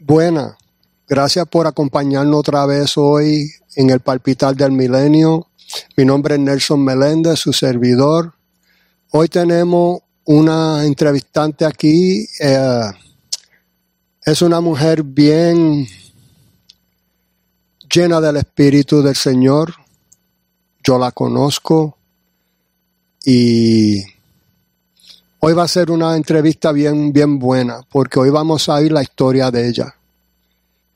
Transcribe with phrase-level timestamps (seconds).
[0.00, 0.56] Buena.
[1.06, 5.46] Gracias por acompañarnos otra vez hoy en el Palpitar del Milenio.
[5.96, 8.34] Mi nombre es Nelson Meléndez, su servidor.
[9.12, 12.26] Hoy tenemos una entrevistante aquí.
[12.40, 12.90] eh,
[14.22, 15.86] es una mujer bien
[17.94, 19.74] llena del Espíritu del Señor.
[20.82, 21.96] Yo la conozco
[23.24, 24.02] y
[25.46, 29.02] hoy va a ser una entrevista bien, bien buena porque hoy vamos a oír la
[29.02, 29.94] historia de ella.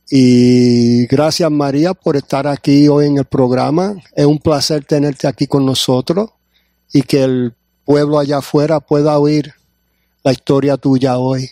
[0.09, 3.97] Y gracias María por estar aquí hoy en el programa.
[4.17, 6.31] Es un placer tenerte aquí con nosotros
[6.95, 9.53] y que el pueblo allá afuera pueda oír
[10.25, 11.51] la historia tuya hoy.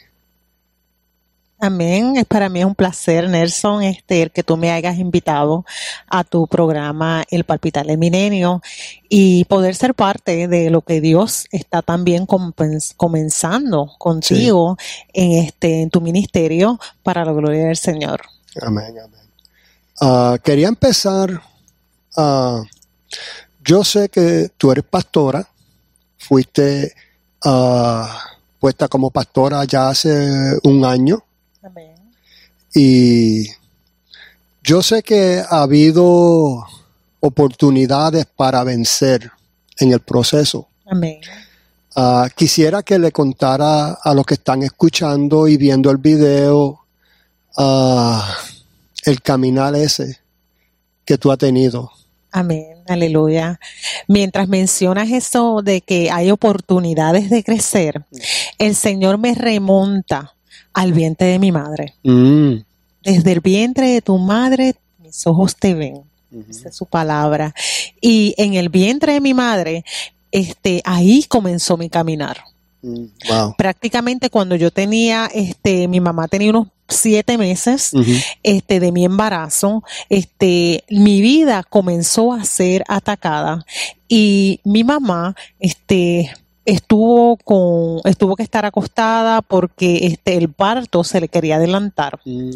[1.58, 2.16] Amén.
[2.16, 5.64] Es para mí es un placer, Nelson, este, que tú me hayas invitado
[6.06, 8.60] a tu programa El Palpitar del Milenio
[9.08, 12.26] y poder ser parte de lo que Dios está también
[12.96, 14.76] comenzando contigo
[15.14, 18.20] en este, en tu ministerio para la gloria del Señor.
[18.60, 19.20] Amén, amén.
[20.00, 21.40] Ah, quería empezar.
[22.18, 22.62] ah,
[23.64, 25.48] yo sé que tú eres pastora,
[26.18, 26.94] fuiste
[27.44, 28.20] ah,
[28.60, 31.25] puesta como pastora ya hace un año
[31.66, 31.94] Amén.
[32.74, 33.46] y
[34.62, 36.66] yo sé que ha habido
[37.20, 39.30] oportunidades para vencer
[39.78, 40.68] en el proceso.
[40.86, 41.20] Amén.
[41.94, 46.80] Ah, quisiera que le contara a los que están escuchando y viendo el video
[47.56, 48.36] ah,
[49.04, 50.18] el caminar ese
[51.04, 51.90] que tú has tenido.
[52.32, 53.58] Amén, aleluya.
[54.08, 58.04] Mientras mencionas eso de que hay oportunidades de crecer,
[58.58, 60.35] el Señor me remonta
[60.76, 61.94] al vientre de mi madre.
[62.04, 62.56] Mm,
[63.02, 66.02] Desde el vientre de tu madre, mis ojos te ven.
[66.50, 67.54] Esa es su palabra.
[68.00, 69.84] Y en el vientre de mi madre,
[70.30, 72.36] este, ahí comenzó mi caminar.
[72.82, 73.54] mm, wow.
[73.56, 77.92] Prácticamente cuando yo tenía, este, mi mamá tenía unos siete meses,
[78.42, 83.64] este, de mi embarazo, este, mi vida comenzó a ser atacada
[84.08, 86.30] y mi mamá, este,
[86.66, 92.20] estuvo con, estuvo que estar acostada porque este, el parto se le quería adelantar.
[92.24, 92.50] mm,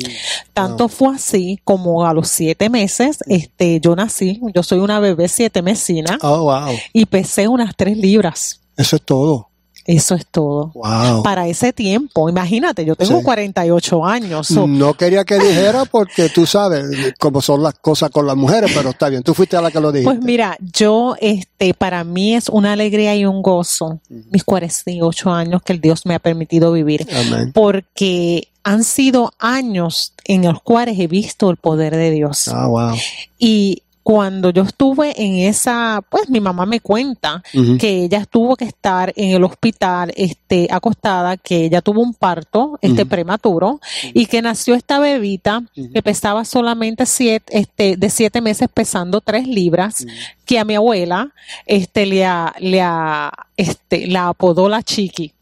[0.52, 5.28] Tanto fue así como a los siete meses, este, yo nací, yo soy una bebé
[5.28, 6.74] siete mesina Oh, wow.
[6.92, 8.60] y pesé unas tres libras.
[8.76, 9.49] Eso es todo.
[9.86, 10.70] Eso es todo.
[10.74, 11.22] Wow.
[11.22, 13.24] Para ese tiempo, imagínate, yo tengo Sí.
[13.24, 14.46] 48 años.
[14.46, 16.84] so, No quería que dijera porque tú sabes
[17.18, 19.22] cómo son las cosas con las mujeres, pero está bien.
[19.22, 20.12] Tú fuiste a la que lo dijiste.
[20.14, 25.62] Pues mira, yo, este, para mí es una alegría y un gozo mis 48 años
[25.62, 27.52] que el Dios me ha permitido vivir, Amén.
[27.52, 32.48] porque han sido años en los cuales he visto el poder de Dios.
[32.48, 32.94] Ah, wow.
[33.38, 37.42] Y cuando yo estuve en esa, pues mi mamá me cuenta
[37.78, 42.78] que ella tuvo que estar en el hospital, este, acostada, que ella tuvo un parto,
[42.80, 43.78] este, prematuro,
[44.14, 45.62] y que nació esta bebita
[45.92, 50.04] que pesaba solamente siete, este, de siete meses pesando tres libras,
[50.46, 51.32] que a mi abuela,
[51.66, 55.32] este, le, a- le, a- este, la apodó la chiqui.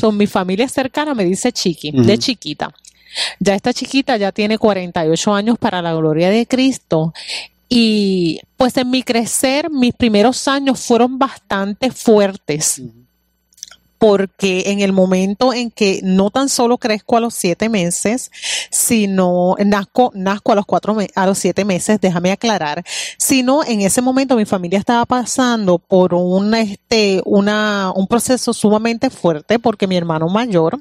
[0.00, 2.72] Son mi familia cercana me dice chiqui, de chiquita.
[3.38, 7.12] Ya esta chiquita ya tiene 48 años para la gloria de Cristo.
[7.68, 12.82] Y pues en mi crecer, mis primeros años fueron bastante fuertes.
[13.98, 18.30] Porque en el momento en que no tan solo crezco a los siete meses,
[18.70, 22.84] sino nazco, nazco a los cuatro a los siete meses, déjame aclarar,
[23.18, 29.10] sino en ese momento mi familia estaba pasando por un este una un proceso sumamente
[29.10, 30.78] fuerte porque mi hermano mayor,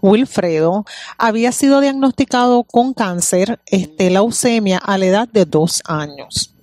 [0.00, 0.84] Wilfredo,
[1.18, 6.54] había sido diagnosticado con cáncer, este leucemia a la edad de dos años.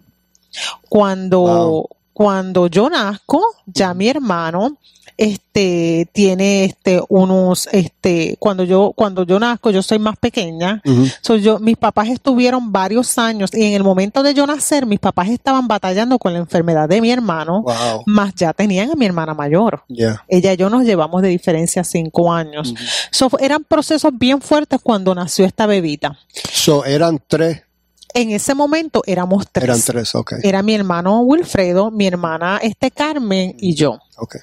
[0.89, 1.89] Cuando Wow.
[2.13, 4.77] cuando yo nazco, ya mi hermano
[5.21, 11.05] este tiene este unos este cuando yo cuando yo nazco yo soy más pequeña Ujú.
[11.21, 14.99] So, yo, mis papás estuvieron varios años y en el momento de yo nacer, mis
[14.99, 18.03] papás estaban batallando con la enfermedad de mi hermano, Wow.
[18.07, 19.83] más ya tenían a mi hermana mayor.
[19.87, 20.23] Yeah.
[20.27, 22.73] Ella y yo nos llevamos de diferencia cinco años.
[23.11, 26.17] So, eran procesos bien fuertes cuando nació esta bebita.
[26.51, 27.61] So, eran tres.
[28.13, 29.65] En ese momento éramos tres.
[29.65, 30.33] Eran tres, ok.
[30.43, 33.99] Era mi hermano Wilfredo, mi hermana este Carmen y yo.
[34.17, 34.37] Ok.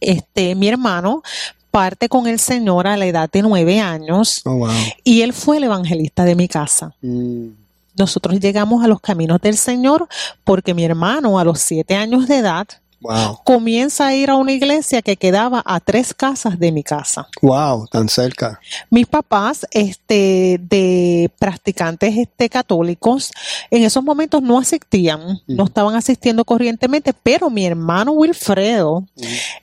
[0.00, 1.22] Este, mi hermano
[1.70, 4.70] parte con el Señor a la edad de nueve años Oh, wow.
[5.04, 6.94] y él fue el evangelista de mi casa.
[7.00, 7.48] Mm,
[7.96, 10.08] Nosotros llegamos a los caminos del Señor
[10.42, 12.66] porque mi hermano a los siete años de edad
[13.02, 13.40] Wow.
[13.44, 17.26] comienza a ir a una iglesia que quedaba a tres casas de mi casa.
[17.40, 18.60] Wow, tan cerca.
[18.90, 23.32] Mis papás, este, de practicantes este, católicos,
[23.70, 29.04] en esos momentos no asistían, no estaban asistiendo corrientemente, pero mi hermano Wilfredo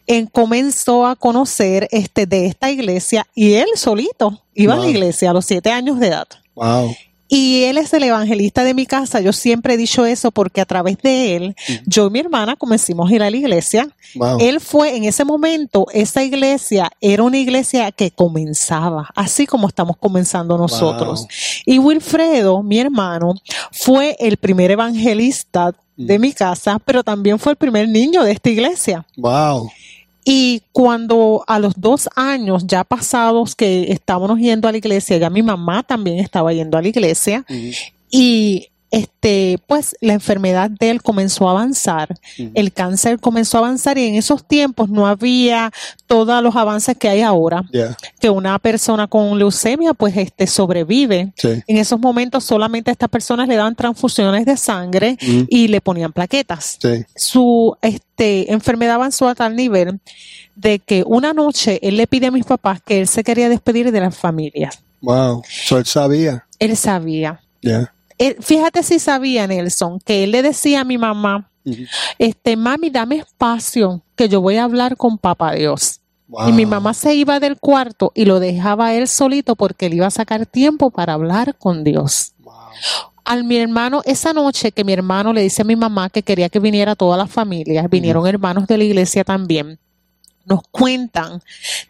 [0.07, 5.29] en- comenzó a conocer este, de esta iglesia y él solito iba a la iglesia
[5.29, 6.27] a los siete años de edad.
[6.55, 6.95] Wow.
[7.27, 9.19] Y él es el evangelista de mi casa.
[9.21, 13.09] Yo siempre he dicho eso porque a través de él, yo y mi hermana comenzamos
[13.11, 13.87] a ir a la iglesia.
[14.15, 14.37] Wow.
[14.39, 19.97] Él fue en ese momento, esa iglesia era una iglesia que comenzaba, así como estamos
[19.97, 21.21] comenzando nosotros.
[21.21, 21.29] Wow.
[21.65, 23.33] Y Wilfredo, mi hermano,
[23.71, 26.21] fue el primer evangelista de Mm.
[26.21, 29.05] mi casa, pero también fue el primer niño de esta iglesia.
[29.17, 29.69] Wow.
[30.29, 35.29] Y cuando a los dos años ya pasados que estábamos yendo a la iglesia, ya
[35.29, 37.45] mi mamá también estaba yendo a la iglesia,
[38.11, 43.97] y este, pues la enfermedad de él comenzó a avanzar, el cáncer comenzó a avanzar
[43.97, 45.71] y en esos tiempos no había
[46.05, 47.97] todos los avances que hay ahora, Yeah.
[48.19, 51.33] que una persona con leucemia pues este sobrevive.
[51.35, 51.63] Sí.
[51.67, 55.17] En esos momentos solamente a estas personas le daban transfusiones de sangre
[55.49, 56.77] y le ponían plaquetas.
[56.81, 57.03] Sí.
[57.15, 59.99] Su este, enfermedad avanzó a tal nivel
[60.55, 63.91] de que una noche él le pide a mis papás que él se quería despedir
[63.91, 64.81] de las familias.
[65.01, 65.43] Wow.
[65.47, 66.45] So él sabía.
[66.57, 67.41] Él sabía.
[67.61, 67.93] Yeah.
[68.17, 71.49] Él- fíjate si sabía, Nelson, que él le decía a mi mamá,
[72.17, 75.99] este, mami, dame espacio, que yo voy a hablar con papá Dios.
[76.29, 76.49] Wow.
[76.49, 80.07] Y mi mamá se iba del cuarto y lo dejaba él solito porque él iba
[80.07, 82.33] a sacar tiempo para hablar con Dios.
[82.39, 82.53] Wow.
[83.23, 86.49] Al mi hermano, esa noche que mi hermano le dice a mi mamá que quería
[86.49, 89.79] que viniera toda la familia, vinieron hermanos de la iglesia también,
[90.45, 91.41] nos cuentan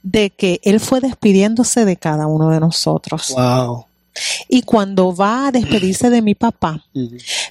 [0.02, 3.34] de que él fue despidiéndose de cada uno de nosotros.
[3.36, 3.86] Wow.
[4.48, 6.86] Y cuando va a despedirse de mi papá,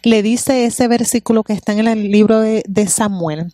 [0.02, 3.52] le dice ese versículo que está en el libro de, de Samuel,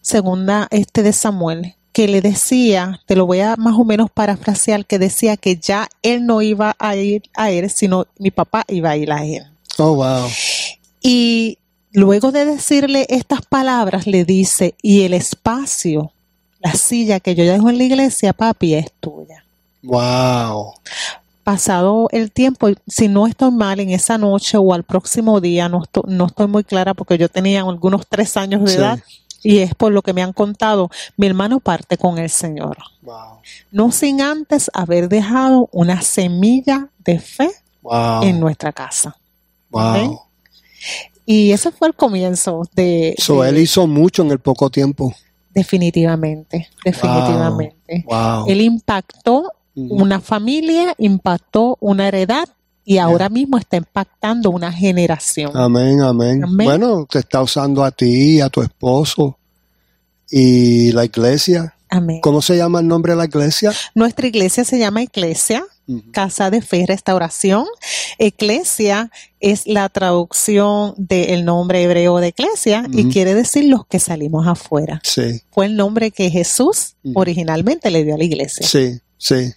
[0.00, 4.86] segunda este de Samuel, que le decía, te lo voy a más o menos parafrasear,
[4.86, 8.90] que decía que ya él no iba a ir a él, sino mi papá iba
[8.90, 9.44] a ir a él.
[9.78, 10.28] Oh, wow.
[11.02, 11.58] Y
[11.92, 16.12] luego de decirle estas palabras, le dice, y el espacio,
[16.60, 19.44] la silla que yo dejo en la iglesia, papi, es tuya.
[19.82, 20.74] Wow.
[21.44, 25.82] Pasado el tiempo, si no estoy mal en esa noche o al próximo día, no
[25.82, 28.76] estoy, no estoy muy clara porque yo tenía algunos tres años de Sí.
[28.76, 28.98] edad
[29.42, 32.76] y es por lo que me han contado, mi hermano parte con el Señor.
[33.02, 33.38] Wow.
[33.72, 37.50] No sin antes haber dejado una semilla de fe
[37.82, 38.22] Wow.
[38.22, 39.16] en nuestra casa.
[39.70, 40.20] Wow.
[41.24, 45.14] Y ese fue el comienzo de, So de- él hizo mucho en el poco tiempo.
[45.54, 48.04] definitivamente, definitivamente.
[48.06, 48.44] Wow.
[48.46, 49.50] Él impactó.
[49.88, 52.48] Una familia, impactó una heredad
[52.84, 55.52] y ahora mismo está impactando una generación.
[55.54, 56.66] Amén, amén, Amén.
[56.66, 59.38] Bueno, te está usando a ti, a tu esposo
[60.30, 61.74] y la iglesia.
[61.88, 62.20] Amén.
[62.20, 63.72] ¿Cómo se llama el nombre de la iglesia?
[63.94, 65.64] Nuestra iglesia se llama Iglesia.
[66.12, 67.66] Casa de Fe y Restauración.
[68.18, 69.10] Eclesia
[69.40, 75.00] es la traducción del nombre hebreo de Eclesia y quiere decir los que salimos afuera.
[75.02, 78.66] Sí, Fue el nombre que Jesús originalmente le dio a la iglesia.
[78.66, 79.52] sí, sí.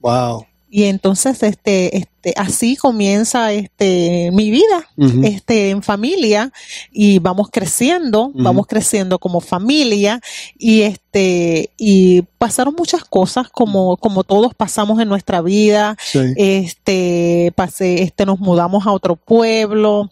[0.00, 0.46] Wow.
[0.70, 4.86] Y entonces, este, este, así comienza este mi vida,
[5.22, 6.52] este, en familia,
[6.92, 10.20] y vamos creciendo, vamos creciendo como familia,
[10.58, 15.96] y este, y pasaron muchas cosas como, como todos pasamos en nuestra vida.
[16.04, 16.34] Sí.
[16.36, 20.10] Este, pasé, este, nos mudamos a otro pueblo.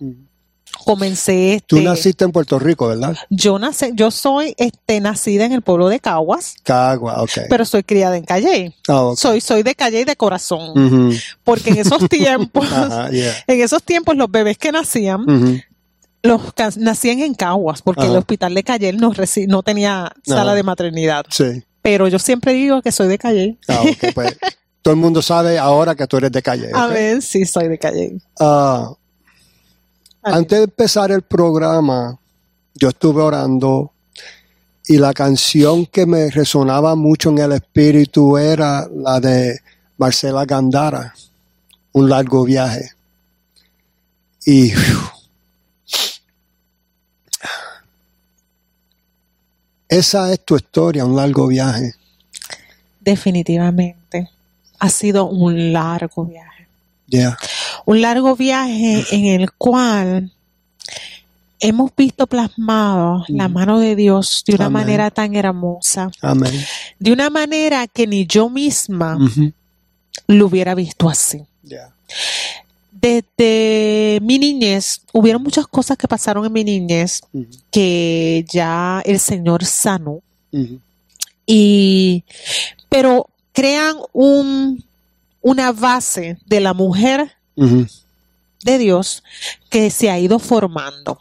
[0.85, 3.17] Comencé, este, Tú naciste en Puerto Rico, ¿verdad?
[3.31, 7.31] yo nací, yo soy, este, nacida en el pueblo de Caguas, Cagua, ok.
[7.49, 8.75] pero soy criada en Calle.
[8.88, 9.12] Ah.
[9.17, 11.12] Soy, soy de Calle de corazón.
[11.45, 12.69] Porque en esos tiempos,
[13.11, 13.35] yeah.
[13.47, 15.59] en esos tiempos los bebés que nacían, Ujú.
[16.23, 16.40] los
[16.76, 18.11] nacían en Caguas, porque Ajá.
[18.12, 19.12] el hospital de Calle no,
[19.62, 20.55] tenía sala Ajá.
[20.55, 21.25] de maternidad.
[21.31, 21.64] Sí.
[21.83, 23.57] Pero yo siempre digo que soy de Calle.
[23.69, 24.37] Ah, ok, pues,
[24.83, 26.71] todo el mundo sabe ahora que tú eres de calle.
[26.75, 28.19] A ver, sí, soy de Calle.
[28.38, 28.93] Ah.
[30.26, 32.18] Antes de empezar el programa,
[32.75, 33.92] yo estuve orando
[34.87, 39.61] y la canción que me resonaba mucho en el espíritu era la de
[39.97, 41.14] Marcela Gandara,
[41.92, 42.90] Un largo viaje.
[44.45, 44.73] Y
[49.88, 51.95] esa es tu historia, un largo viaje.
[53.00, 54.28] Definitivamente.
[54.78, 56.56] Ha sido un largo viaje.
[57.09, 57.37] Yeah.
[57.85, 60.33] Un largo viaje en el cual
[61.61, 63.55] hemos visto plasmado la Ujú.
[63.55, 64.83] mano de Dios de una Amén.
[64.83, 66.53] manera tan hermosa, Amén.
[66.99, 69.19] de una manera que ni yo misma
[70.27, 71.43] lo hubiera visto así.
[71.63, 71.93] Yeah.
[72.91, 77.21] Desde mi niñez, hubieron muchas cosas que pasaron en mi niñez
[77.71, 80.21] que ya el Señor sanó.
[81.47, 82.25] Y,
[82.89, 84.83] pero crean un,
[85.47, 87.33] una base de la mujer
[88.65, 89.23] de Dios
[89.71, 91.21] que se ha ido formando.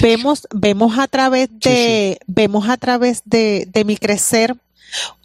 [0.00, 4.56] Vemos, vemos a través de, vemos a través de, de mi crecer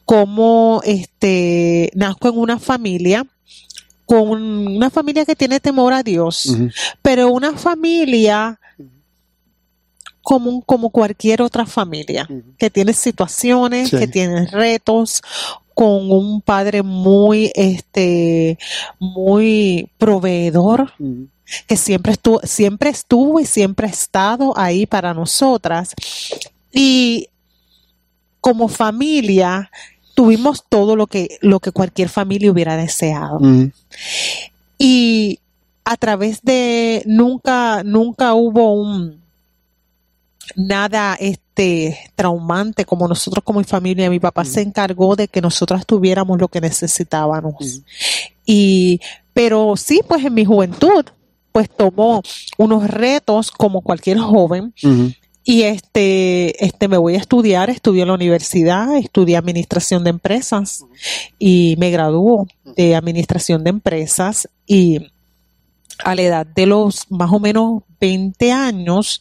[0.04, 3.26] cómo este nazco en una familia
[4.06, 4.30] con
[4.68, 6.56] una familia que tiene temor a Dios,
[7.02, 8.60] pero una familia
[10.22, 13.98] común como cualquier otra familia, que tiene situaciones, Sí.
[13.98, 15.22] que tiene retos,
[15.76, 18.58] con un padre muy, este,
[18.98, 20.94] muy proveedor,
[21.68, 25.94] que siempre estuvo, siempre estuvo y siempre ha estado ahí para nosotras.
[26.72, 27.28] Y
[28.40, 29.70] como familia
[30.16, 33.40] tuvimos todo lo que, lo que cualquier familia hubiera deseado.
[34.78, 35.40] Y
[35.84, 39.25] a través de nunca, nunca hubo un
[40.56, 44.10] nada este traumante como nosotros como familia.
[44.10, 47.82] Mi papá se encargó de que nosotras tuviéramos lo que necesitábamos.
[48.46, 49.00] Y,
[49.34, 51.06] pero sí, pues en mi juventud,
[51.52, 52.22] pues tomó
[52.58, 54.74] unos retos como cualquier joven.
[55.48, 60.86] Y este, este, me voy a estudiar, estudié en la universidad, estudié administración de empresas
[61.38, 64.50] y me graduó de administración de empresas.
[64.66, 65.12] Y
[66.04, 69.20] a la edad de los más o menos 20 años,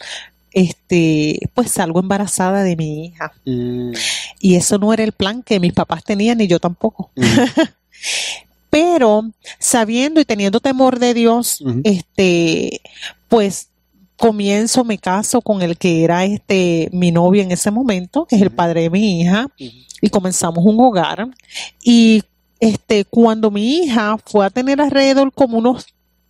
[0.54, 3.32] este, pues salgo embarazada de mi hija.
[3.44, 3.92] mm,
[4.40, 7.10] Y eso no era el plan que mis papás tenían ni yo tampoco.
[7.16, 7.26] ujú,
[8.70, 12.80] Pero sabiendo y teniendo temor de Dios, este,
[13.28, 13.68] pues
[14.16, 18.42] comienzo, me caso con el que era este mi novio en ese momento, que es
[18.42, 19.46] el padre de mi hija,
[20.00, 21.28] y comenzamos un hogar.
[21.84, 22.22] Y
[22.58, 25.86] este, cuando mi hija fue a tener alrededor como unos,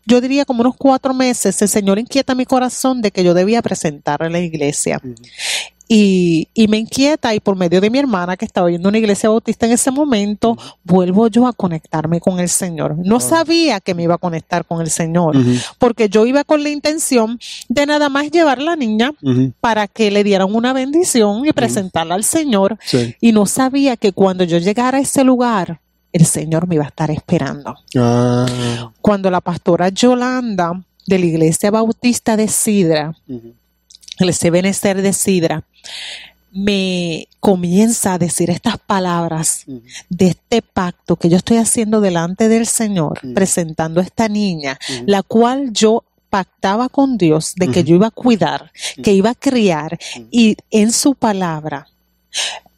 [0.07, 3.63] yo diría como unos cuatro meses, el Señor inquieta mi corazón de que yo debía
[3.63, 5.01] presentarla en la iglesia.
[5.87, 8.97] Y, y me inquieta y por medio de mi hermana que estaba yendo a una
[8.99, 12.97] iglesia bautista en ese momento, vuelvo yo a conectarme con el Señor.
[13.05, 13.21] No Ah.
[13.21, 15.37] sabía que me iba a conectar con el Señor,
[15.79, 19.13] porque yo iba con la intención de nada más llevar a la niña
[19.61, 22.79] para que le dieran una bendición y presentarla al Señor.
[22.83, 23.15] Sí.
[23.21, 25.81] Y no sabía que cuando yo llegara a ese lugar,
[26.14, 27.76] el Señor me iba a estar esperando.
[27.97, 28.47] Ah,
[29.00, 33.52] Cuando la pastora Yolanda de la iglesia bautista de Sidra, ujú,
[34.18, 35.64] el Benecer de Sidra,
[36.52, 39.64] me comienza a decir estas palabras
[40.09, 45.25] de este pacto que yo estoy haciendo delante del Señor, presentando a esta niña, la
[45.25, 48.71] cual yo pactaba con Dios de que yo iba a cuidar,
[49.02, 49.99] que iba a criar
[50.30, 51.88] y en su palabra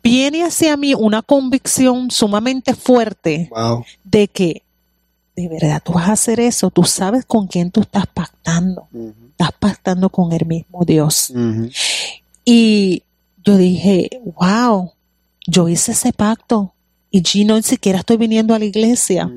[0.08, 3.84] viene hacia mí una convicción sumamente fuerte Wow.
[4.04, 4.62] de que
[5.34, 8.88] de verdad tú vas a hacer eso, tú sabes con quién tú estás pactando,
[9.32, 11.32] estás pactando con el mismo Dios.
[12.44, 13.02] Y
[13.44, 14.08] yo dije,
[14.40, 14.92] wow,
[15.46, 16.72] yo hice ese pacto
[17.10, 19.30] y yo no ni siquiera estoy viniendo a la iglesia.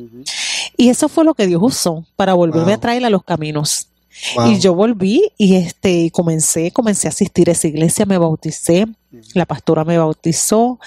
[0.78, 2.76] Y eso fue lo que Dios usó para volverme Wow.
[2.76, 3.89] a traer a los caminos.
[4.36, 4.52] Wow.
[4.52, 8.86] Y yo volví y este y comencé, comencé a asistir a esa iglesia, me bauticé,
[9.34, 10.80] la pastora me bautizó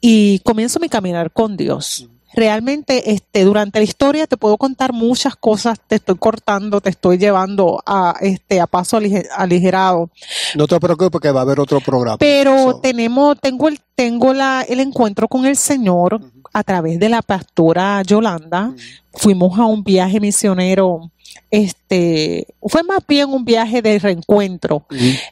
[0.00, 2.08] y comienzo mi caminar con Dios.
[2.34, 7.16] Realmente, este, durante la historia te puedo contar muchas cosas, te estoy cortando, te estoy
[7.16, 10.10] llevando a, este, a paso alige- aligerado.
[10.54, 12.18] No te preocupes que va a haber otro programa.
[12.18, 16.20] Pero So, tenemos, tengo el, tengo la, el encuentro con el Señor
[16.52, 18.74] a través de la pastora Yolanda.
[19.14, 21.10] Fuimos a un viaje misionero,
[21.50, 24.86] este, fue más bien un viaje de reencuentro,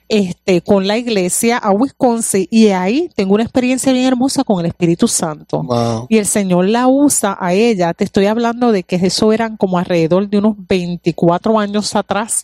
[0.09, 4.67] este, con la iglesia a Wisconsin y ahí tengo una experiencia bien hermosa con el
[4.67, 5.63] Espíritu Santo.
[5.63, 6.07] Wow.
[6.09, 7.95] Y el Señor la usa a ella.
[7.95, 12.43] Te estoy hablando de que eso eran como alrededor de unos 24 años atrás.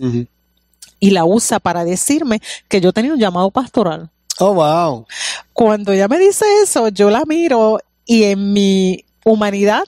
[0.98, 4.10] Y la usa para decirme que yo tenía un llamado pastoral.
[4.38, 5.06] Oh, wow.
[5.52, 9.84] Cuando ella me dice eso, yo la miro y en mi humanidad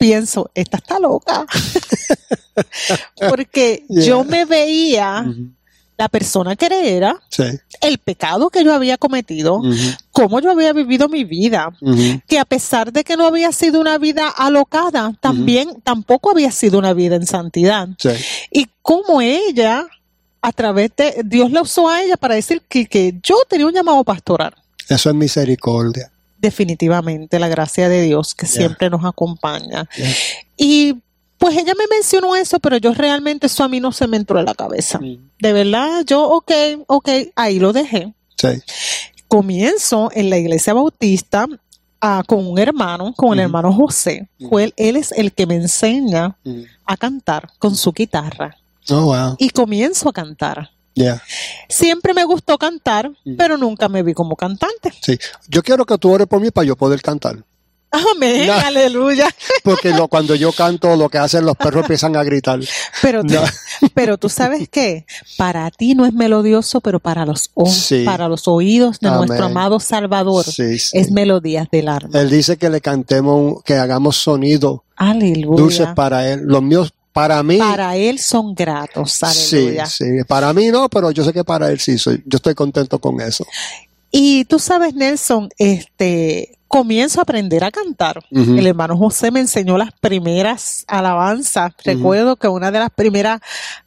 [0.00, 1.44] pienso, esta está loca.
[3.28, 4.04] Porque Yeah.
[4.04, 5.24] yo me veía
[5.98, 6.66] la persona que
[6.96, 7.44] era, Sí.
[7.82, 9.74] el pecado que yo había cometido, Ujú.
[10.12, 11.70] cómo yo había vivido mi vida.
[12.26, 16.78] Que a pesar de que no había sido una vida alocada, también tampoco había sido
[16.78, 17.88] una vida en santidad.
[17.98, 18.08] Sí.
[18.50, 19.86] Y como ella,
[20.40, 23.74] a través de Dios la usó a ella para decir que, que yo tenía un
[23.74, 24.54] llamado pastoral.
[24.88, 26.10] Eso es misericordia.
[26.40, 29.88] Definitivamente, la gracia de Dios que siempre nos acompaña.
[30.56, 30.96] Y
[31.36, 34.38] pues ella me mencionó eso, pero yo realmente eso a mí no se me entró
[34.38, 35.00] en la cabeza.
[35.38, 36.52] De verdad, yo, ok,
[36.86, 38.12] ok, ahí lo dejé.
[39.28, 41.46] Comienzo en la iglesia bautista
[42.00, 44.28] ah, con un hermano, con el hermano José.
[44.38, 46.36] Él, él es el que me enseña
[46.84, 48.56] a cantar con su guitarra.
[48.88, 49.36] Oh, wow.
[49.38, 50.70] Y comienzo a cantar.
[51.02, 51.22] Yeah.
[51.68, 53.36] Siempre me gustó cantar, Mm.
[53.36, 54.92] pero nunca me vi como cantante.
[55.02, 55.18] Sí.
[55.48, 57.44] Yo quiero que tú ores por mí para yo poder cantar.
[57.92, 58.52] Amén, No.
[58.66, 59.28] aleluya.
[59.64, 62.60] Porque lo, cuando yo canto, lo que hacen los perros empiezan a gritar.
[63.02, 63.42] Pero, tú- No.
[63.94, 68.04] pero tú sabes qué, para ti no es melodioso, pero para los, Sí.
[68.04, 69.26] para los oídos de Amén.
[69.26, 70.96] nuestro amado Salvador Sí, sí.
[70.98, 72.20] es melodías del alma.
[72.20, 75.60] Él dice que le cantemos, que hagamos sonido Aleluya.
[75.60, 76.42] dulces para él.
[76.44, 79.12] Los míos, para mí, Para él son gratos.
[79.12, 79.86] sí, Aleluya.
[79.86, 80.04] sí.
[80.28, 81.98] Para mí no, pero yo sé que para él sí.
[81.98, 83.44] Soy, yo estoy contento con eso.
[84.12, 88.22] Y tú sabes, Nelson, este, comienzo a aprender a cantar.
[88.30, 91.72] El hermano José me enseñó las primeras alabanzas.
[91.84, 93.40] Recuerdo que una de las primeras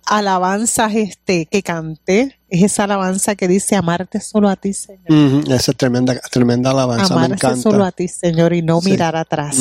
[0.05, 5.43] alabanzas este, que canté es esa alabanza que dice amarte solo a ti, Señor.
[5.51, 7.61] Esa es tremenda, tremenda alabanza, me Amarte encanta.
[7.61, 8.91] solo a ti, Señor, y no Sí.
[8.91, 9.57] mirar atrás.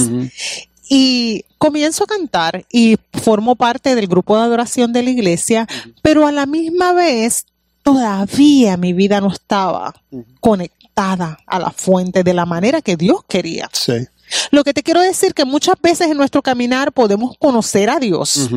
[0.95, 5.67] Y comienzo a cantar y formo parte del grupo de adoración de la iglesia,
[6.03, 7.47] pero a la misma vez
[7.83, 9.95] todavía mi vida no estaba
[10.41, 13.71] conectada a la fuente de la manera que Dios quería.
[13.73, 14.07] Sí.
[14.51, 18.51] Lo que te quiero decir que muchas veces en nuestro caminar podemos conocer a Dios,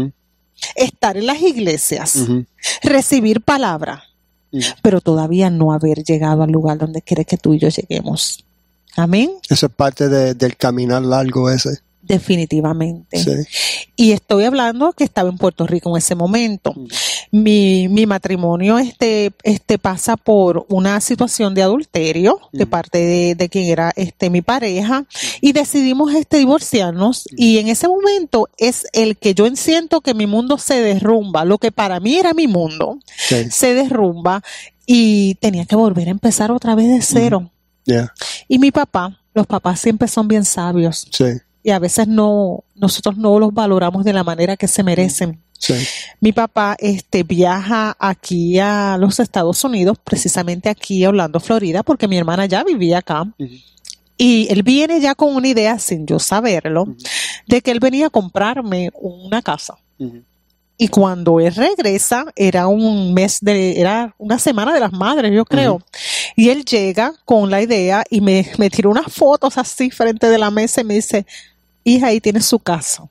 [0.75, 2.17] estar en las iglesias,
[2.83, 4.03] recibir palabra,
[4.81, 8.43] pero todavía no haber llegado al lugar donde quiere que tú y yo lleguemos.
[8.97, 9.31] Amén.
[9.49, 11.79] Eso es parte de- del caminar largo ese.
[12.07, 13.17] Definitivamente.
[13.19, 13.31] Sí.
[13.95, 16.73] Y estoy hablando que estaba en Puerto Rico en ese momento.
[16.75, 16.87] Mm.
[17.31, 22.69] Mi, mi matrimonio este, este pasa por una situación de adulterio de Mm.
[22.69, 25.05] parte de, de quien era este mi pareja
[25.41, 30.27] y decidimos este divorciarnos y en ese momento es el que yo siento que mi
[30.27, 33.49] mundo se derrumba, lo que para mí era mi mundo Sí.
[33.51, 34.41] se derrumba
[34.85, 37.51] y tenía que volver a empezar otra vez de cero.
[37.85, 38.13] Yeah.
[38.47, 41.25] Y mi papá, los papás siempre son bien sabios Sí.
[41.65, 45.41] Y a veces no, nosotros no los valoramos de la manera que se merecen.
[45.57, 45.73] Sí.
[46.19, 52.07] Mi papá este, viaja aquí a los Estados Unidos, precisamente aquí a Orlando, Florida, porque
[52.07, 53.25] mi hermana ya vivía acá.
[54.15, 56.85] Y él viene ya con una idea, sin yo saberlo,
[57.47, 59.75] de que él venía a comprarme una casa.
[60.77, 65.45] Y cuando él regresa, era un mes de, era una semana de las madres, yo
[65.45, 65.81] creo.
[66.35, 70.37] Y él llega con la idea y me, me tira unas fotos así frente de
[70.37, 71.25] la mesa y me dice,
[71.85, 73.07] hija, ahí tienes su casa.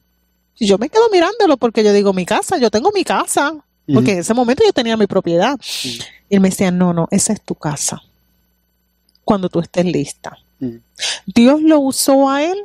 [0.58, 3.54] Y yo me quedo mirándolo porque yo digo, mi casa, yo tengo mi casa.
[3.92, 5.58] Porque en ese momento yo tenía mi propiedad.
[6.28, 8.02] Y él me decía, no, no, esa es tu casa.
[9.24, 10.36] Cuando tú estés lista.
[11.26, 12.58] Dios lo usó a él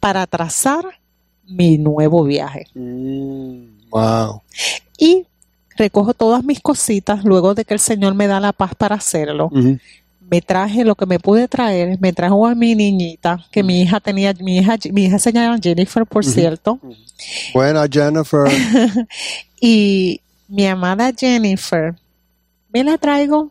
[0.00, 0.84] para trazar
[1.46, 2.66] mi nuevo viaje.
[2.74, 4.42] Mm, Wow.
[4.98, 5.26] Y
[5.76, 9.50] recojo todas mis cositas luego de que el Señor me da la paz para hacerlo.
[10.30, 13.98] Me traje lo que me pude traer, me trajo a mi niñita, que mi hija
[14.00, 16.78] tenía, mi hija, mi hija se llama Jennifer, por cierto,
[17.54, 18.46] Buena, Jennifer.
[19.60, 21.94] y mi amada Jennifer,
[22.72, 23.50] me la traigo,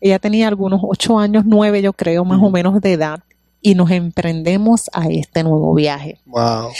[0.00, 3.20] ella tenía algunos ocho años, nueve yo creo, más o menos de edad,
[3.60, 6.70] y nos emprendemos a este nuevo viaje, Wow.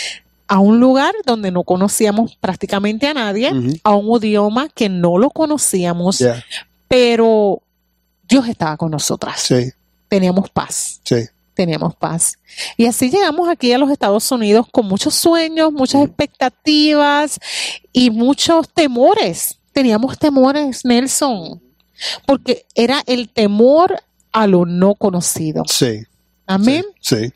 [0.49, 3.51] a un lugar donde no conocíamos prácticamente a nadie,
[3.83, 6.43] a un idioma que no lo conocíamos, Yeah.
[6.89, 7.61] pero
[8.29, 9.41] Dios estaba con nosotras.
[9.41, 9.71] Sí.
[10.09, 11.17] Teníamos paz, Sí.
[11.55, 12.39] teníamos paz.
[12.77, 17.39] Y así llegamos aquí a los Estados Unidos con muchos sueños, muchas expectativas
[17.93, 19.59] y muchos temores.
[19.73, 21.63] Teníamos temores, Nelson,
[22.27, 24.01] porque era el temor
[24.33, 25.65] a lo no conocido.
[25.67, 26.03] Sí.
[26.47, 26.85] Amén.
[27.01, 27.33] Sí.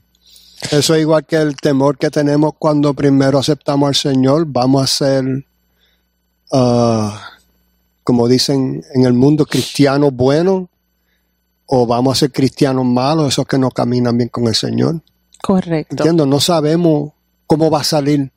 [0.72, 4.44] Eso es igual que el temor que tenemos cuando primero aceptamos al Señor.
[4.48, 5.46] Vamos a ser,
[6.52, 7.30] ah,
[8.02, 10.68] como dicen en el mundo, cristianos buenos
[11.70, 15.00] o vamos a ser cristianos malos, esos que no caminan bien con el Señor.
[15.42, 15.96] Correcto.
[15.98, 17.12] Entiendo, no sabemos
[17.46, 18.32] cómo va a salir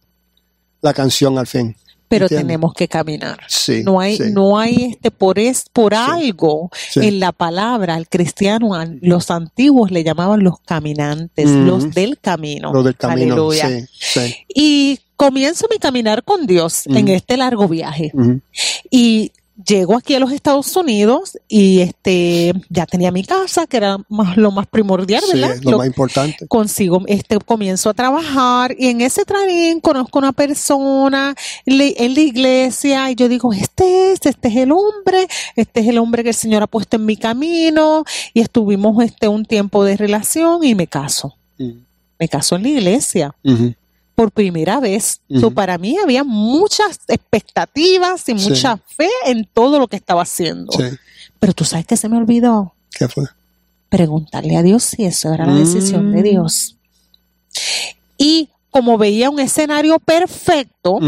[0.82, 1.76] la canción al fin.
[2.10, 3.40] Pero tenemos que caminar.
[3.48, 3.84] Sí.
[3.86, 6.00] No hay, sí, no hay este por es por Sí.
[6.02, 11.60] algo en la palabra al cristiano, a los antiguos le llamaban los caminantes, Ujú.
[11.60, 12.74] los del camino.
[12.74, 13.34] Lo del camino.
[13.36, 13.70] Aleluya.
[13.70, 14.36] Sí, sí.
[14.54, 17.14] Y comienzo mi caminar con Dios en Ujú.
[17.14, 18.12] este largo viaje.
[18.14, 18.42] Ujú.
[18.90, 19.32] Y
[19.66, 24.38] llego aquí a los Estados Unidos y este ya tenía mi casa, que era más,
[24.38, 25.56] lo más primordial, Sí, ¿verdad?
[25.56, 26.48] es lo Lo- más importante.
[26.48, 32.22] consigo, este, comienzo a trabajar y en ese trajín conozco una persona le- en la
[32.22, 36.30] iglesia y yo digo, este es, este es el hombre, este es el hombre que
[36.30, 40.76] el Señor ha puesto en mi camino y estuvimos este un tiempo de relación y
[40.76, 41.36] me caso.
[41.60, 41.78] Ujú.
[42.20, 43.74] Me caso en la iglesia Ujú.
[44.16, 45.22] Por primera vez.
[45.40, 48.50] So, para mí había muchas expectativas y Sí.
[48.50, 50.72] mucha fe en todo lo que estaba haciendo.
[50.74, 50.84] Sí.
[51.40, 53.26] Pero tú sabes que se me olvidó ¿Qué fue?
[53.90, 56.24] preguntarle a Dios si eso era la decisión de Mm.
[56.24, 56.78] Dios.
[58.18, 61.00] Y como veía un escenario perfecto.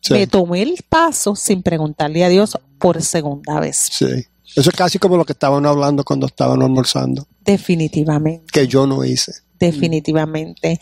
[0.00, 3.88] Sí, me tomé el paso sin preguntarle a Dios por segunda vez.
[3.92, 4.26] sí.
[4.54, 9.02] Eso es casi como lo que estaban hablando cuando estaban almorzando, Definitivamente, que yo no
[9.02, 9.32] hice.
[9.58, 10.78] definitivamente.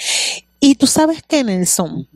[0.60, 2.06] Y tú sabes que Nelson,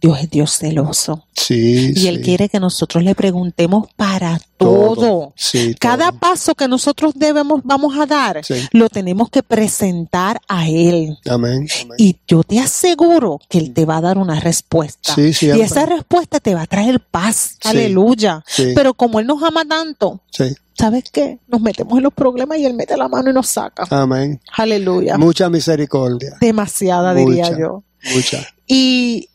[0.00, 1.24] Dios es Dios celoso.
[1.32, 2.22] Sí, Y Él sí.
[2.22, 5.32] quiere que nosotros le preguntemos para todo.
[5.36, 6.18] Sí, Cada todo.
[6.18, 8.42] paso que nosotros debemos, vamos a dar,
[8.72, 11.16] lo tenemos que presentar a Él.
[11.28, 11.66] Amén.
[11.82, 11.96] amén.
[11.96, 15.14] Y yo te aseguro que Él te va a dar una respuesta.
[15.14, 17.56] Sí, y esa respuesta te va a traer paz.
[17.64, 18.44] Aleluya.
[18.46, 20.54] Sí, Pero como Él nos ama tanto, sí.
[20.76, 21.38] ¿Sabes qué?
[21.46, 23.84] Nos metemos en los problemas y Él mete la mano y nos saca.
[23.90, 24.40] Amén.
[24.56, 25.16] Aleluya.
[25.18, 26.36] Mucha misericordia.
[26.40, 27.58] Demasiada, diría Mucha.
[27.58, 27.82] yo.
[28.14, 28.46] Mucha.
[28.66, 29.28] Y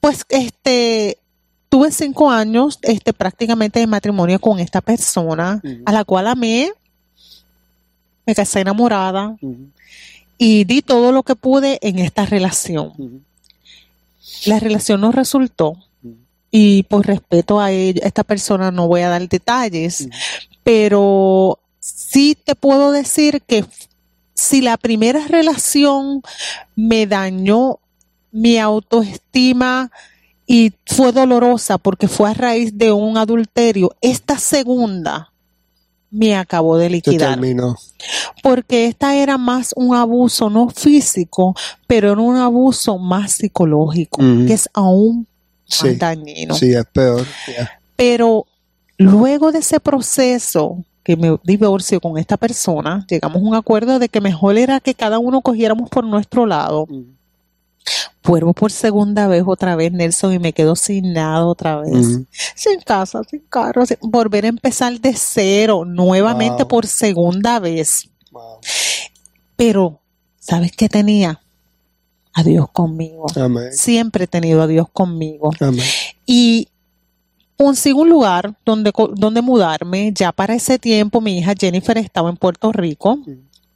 [0.00, 1.18] pues este
[1.68, 6.72] tuve cinco años este prácticamente de matrimonio con esta persona a la cual amé,
[8.26, 9.36] me casé enamorada
[10.38, 13.24] y di todo lo que pude en esta relación.
[14.46, 15.76] La relación no resultó
[16.50, 20.08] y por respeto a ella, esta persona no voy a dar detalles.
[20.68, 23.64] Pero sí te puedo decir que
[24.34, 26.20] si la primera relación
[26.76, 27.78] me dañó
[28.32, 29.90] mi autoestima
[30.46, 35.32] y fue dolorosa porque fue a raíz de un adulterio, esta segunda
[36.10, 37.74] me acabó de liquidar terminó.
[38.42, 41.54] porque esta era más un abuso no físico,
[41.86, 45.26] pero era un abuso más psicológico, que es aún
[45.70, 45.94] más Sí.
[45.96, 46.54] dañino.
[46.54, 47.26] Sí, es peor.
[47.96, 48.44] Pero
[48.98, 54.08] luego de ese proceso que me divorcio con esta persona, llegamos a un acuerdo de
[54.10, 56.82] que mejor era que cada uno cogiéramos por nuestro lado.
[56.82, 57.06] Ujú.
[58.22, 62.18] Vuelvo por segunda vez otra vez, Nelson, y me quedo sin nada otra vez.
[62.54, 66.68] Sin casa, sin carro, sin- volver a empezar de cero, nuevamente Wow.
[66.68, 68.10] por segunda vez.
[68.30, 68.58] Wow.
[69.56, 70.00] Pero,
[70.38, 71.40] ¿sabes qué tenía?
[72.34, 73.26] A Dios conmigo.
[73.36, 73.72] Amén.
[73.72, 75.50] Siempre he tenido a Dios conmigo.
[75.60, 75.84] Amén.
[76.26, 76.68] Y
[77.58, 80.12] consigo un lugar donde, donde mudarme.
[80.14, 83.18] Ya para ese tiempo mi hija Jennifer estaba en Puerto Rico.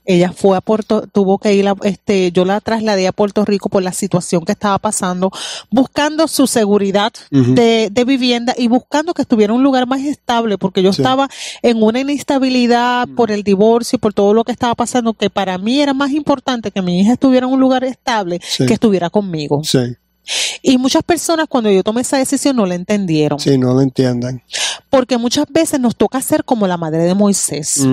[0.05, 3.69] Ella fue a Puerto, tuvo que ir a, este, yo la trasladé a Puerto Rico
[3.69, 5.31] por la situación que estaba pasando,
[5.71, 10.59] buscando su seguridad de, de vivienda y buscando que estuviera en un lugar más estable,
[10.59, 11.03] porque yo Sí.
[11.03, 11.29] estaba
[11.63, 15.57] en una inestabilidad por el divorcio y por todo lo que estaba pasando, que para
[15.59, 18.67] mí era más importante que mi hija estuviera en un lugar estable Sí.
[18.67, 19.63] que estuviera conmigo.
[19.63, 19.79] Sí,
[20.63, 24.43] Y muchas personas cuando yo tomé esa decisión no la entendieron, sí, no lo entiendan.
[24.89, 27.85] porque muchas veces nos toca ser como la madre de Moisés.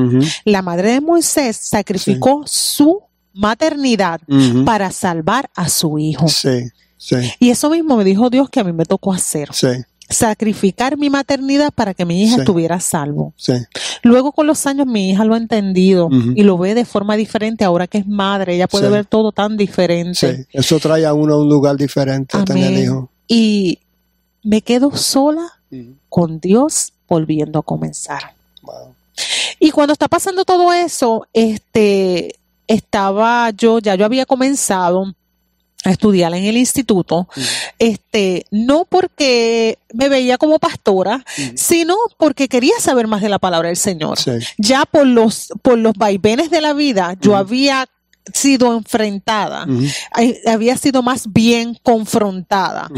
[0.46, 3.02] La madre de Moisés sacrificó su
[3.34, 4.22] maternidad
[4.66, 6.28] para salvar a su hijo.
[6.28, 9.50] Sí, sí, Y eso mismo me dijo Dios que a mí me tocó hacer.
[9.54, 9.68] sí,
[10.10, 12.42] Sacrificar mi maternidad para que mi hija Sí.
[12.42, 13.34] estuviera a salvo.
[13.38, 13.54] sí.
[14.02, 17.64] Luego con los años mi hija lo ha entendido y lo ve de forma diferente
[17.66, 18.56] ahora que es madre.
[18.56, 18.92] Ella puede Sí.
[18.94, 20.36] ver todo tan diferente.
[20.38, 23.08] Sí, eso trae a uno a un lugar diferente, tener Amén.
[23.28, 23.80] Y
[24.42, 25.48] me quedo sola
[26.08, 28.34] con Dios volviendo a comenzar.
[28.64, 28.96] Wow.
[29.60, 32.36] Y cuando está pasando todo eso, este,
[32.68, 35.14] estaba yo, ya yo había comenzado
[35.86, 37.30] a estudiar en el instituto,
[37.78, 41.24] este, no porque me veía como pastora,
[41.56, 44.20] sino porque quería saber más de la palabra del Señor.
[44.20, 47.88] Sí, Ya por los, por los vaivenes de la vida, yo había
[48.34, 49.66] sido enfrentada,
[50.46, 52.90] había sido más bien confrontada.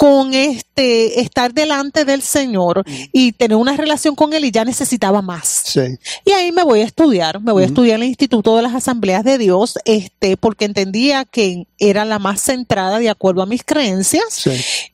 [0.00, 5.20] Con este estar delante del Señor y tener una relación con él y ya necesitaba
[5.20, 5.46] más.
[5.66, 5.82] Sí,
[6.24, 7.72] Y ahí me voy a estudiar, me voy a Ujú.
[7.74, 12.18] estudiar en el Instituto de las Asambleas de Dios, este, porque entendía que era la
[12.18, 14.24] más centrada de acuerdo a mis creencias.
[14.30, 14.52] sí.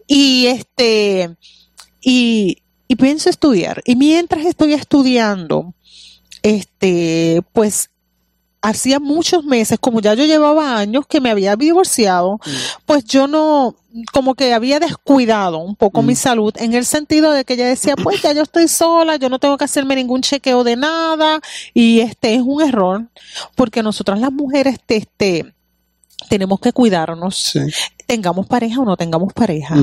[0.08, 1.36] Y este,
[2.00, 3.82] y, y pienso estudiar.
[3.86, 5.72] Y mientras estoy estudiando,
[6.42, 7.90] este, pues
[8.68, 12.38] hacía muchos meses, como ya yo llevaba años que me había divorciado,
[12.84, 13.74] pues yo no,
[14.12, 16.06] como que había descuidado un poco Mm.
[16.06, 19.28] mi salud en el sentido de que ella decía, pues ya yo estoy sola, yo
[19.28, 21.40] no tengo que hacerme ningún chequeo de nada
[21.74, 23.06] y este es un error
[23.54, 25.54] porque nosotras las mujeres te- este,
[26.28, 27.60] tenemos que cuidarnos, Sí.
[28.06, 29.76] Tengamos pareja o no tengamos pareja.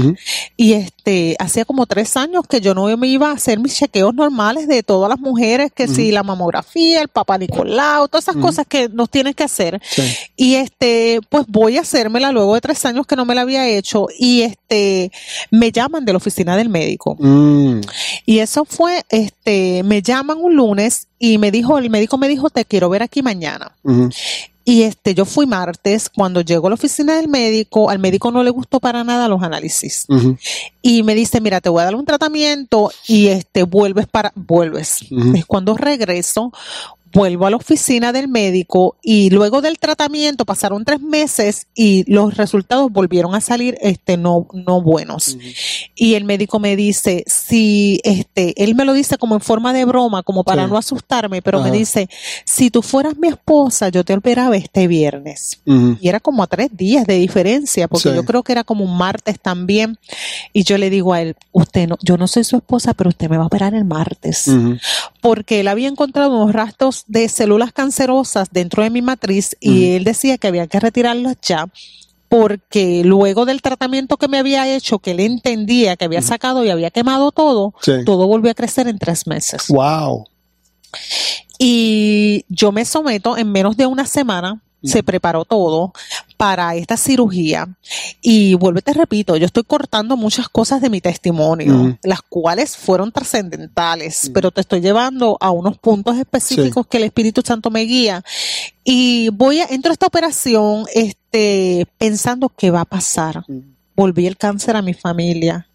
[0.58, 4.14] Y este, hacía como tres años que yo no me iba a hacer mis chequeos
[4.14, 8.66] normales de todas las mujeres, que si la mamografía, el papá Nicolau, todas esas cosas
[8.68, 9.82] que nos tienen que hacer.
[9.86, 10.04] Sí.
[10.36, 13.68] Y este, pues voy a hacérmela luego de tres años que no me la había
[13.68, 14.08] hecho.
[14.18, 15.12] Y este,
[15.52, 17.16] me llaman de la oficina del médico.
[17.20, 17.82] Mm.
[18.26, 22.50] Y eso fue, este, me llaman un lunes y me dijo, el médico me dijo,
[22.50, 23.76] te quiero ver aquí mañana.
[24.66, 28.44] Y este, yo fui martes, cuando llegó a la oficina del médico, al médico no
[28.44, 30.06] le gustó para nada los análisis.
[30.82, 35.00] Y me dice, mira, te voy a dar un tratamiento y este, vuelves para, vuelves.
[35.36, 36.52] Es cuando regreso,
[37.14, 42.36] vuelvo a la oficina del médico y luego del tratamiento pasaron tres meses y los
[42.38, 45.38] resultados volvieron a salir este no no buenos
[45.96, 49.86] y el médico me dice si este él me lo dice como en forma de
[49.86, 50.70] broma como para Sí.
[50.72, 52.10] no asustarme pero me dice
[52.46, 55.62] si tú fueras mi esposa yo te operaba este viernes
[56.02, 58.16] y era como a tres días de diferencia, porque Sí.
[58.16, 59.98] yo creo que era como un martes también.
[60.54, 63.30] Y yo le digo a él, usted no, yo no soy su esposa, pero usted
[63.30, 64.50] me va a operar el martes.
[65.24, 70.04] Porque él había encontrado unos rastros de células cancerosas dentro de mi matriz y él
[70.04, 71.68] decía que había que retirarlas ya.
[72.30, 76.70] Porque luego del tratamiento que me había hecho, que él entendía que había sacado y
[76.72, 77.94] había quemado todo, Sí.
[78.06, 79.64] todo volvió a crecer en tres meses.
[79.70, 80.26] Wow.
[81.58, 85.94] Y yo me someto en menos de una semana, se preparó todo
[86.38, 87.68] para esta cirugía.
[88.22, 92.76] Y vuelvo y te repito, yo estoy cortando muchas cosas de mi testimonio, las cuales
[92.76, 97.82] fueron trascendentales, pero te estoy llevando a unos puntos específicos que el Espíritu Santo me
[97.82, 98.24] guía.
[98.84, 103.46] Y voy a, entro a esta operación, este, pensando qué va a pasar
[103.96, 105.68] volví el cáncer a mi familia.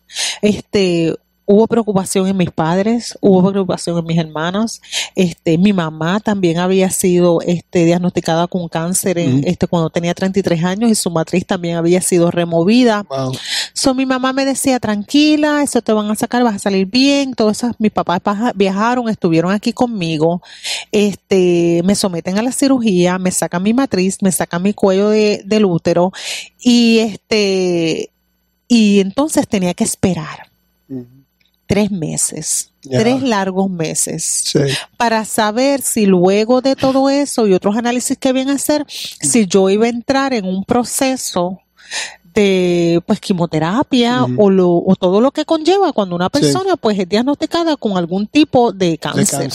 [0.43, 1.15] Este,
[1.51, 4.83] hubo preocupación en mis padres, hubo preocupación en mis hermanos.
[5.15, 10.63] Este, mi mamá también había sido este diagnosticada con cáncer en, este cuando tenía 33
[10.63, 13.07] años y su matriz también había sido removida.
[13.09, 13.33] Wow.
[13.73, 17.33] So, mi mamá me decía, tranquila, eso te van a sacar, vas a salir bien.
[17.33, 18.21] Todo eso, mis papás
[18.55, 20.43] viajaron, estuvieron aquí conmigo.
[20.93, 25.43] Este, me someten a la cirugía, me sacan mi matriz, me sacan mi cuello de,
[25.47, 26.13] del útero.
[26.61, 28.11] Y este,
[28.69, 30.51] y entonces tenía que esperar.
[31.69, 34.59] Tres meses, tres largos meses Sí.
[34.97, 39.47] para saber si luego de todo eso y otros análisis que habían a hacer, si
[39.47, 41.61] yo iba a entrar en un proceso
[42.35, 46.41] de pues quimioterapia o, lo, o todo lo que conlleva cuando una Sí.
[46.41, 49.51] persona pues es diagnosticada con algún tipo de De cáncer.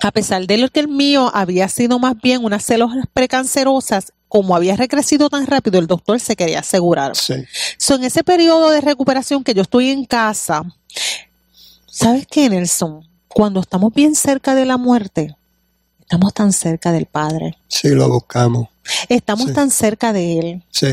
[0.00, 4.54] A pesar de lo que el mío había sido más bien unas células precancerosas, como
[4.54, 7.16] había recrecido tan rápido, el doctor se quería asegurar.
[7.16, 7.34] Sí.
[7.78, 10.62] So, en ese periodo de recuperación que yo estoy en casa,
[11.86, 13.06] ¿sabes qué, Nelson?
[13.28, 15.36] Cuando estamos bien cerca de la muerte,
[16.00, 18.68] estamos tan cerca del Padre, Sí, lo buscamos.
[19.08, 19.52] estamos Sí.
[19.54, 20.88] tan cerca de Él, Sí.